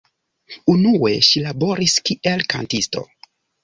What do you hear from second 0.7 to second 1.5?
Unue ŝi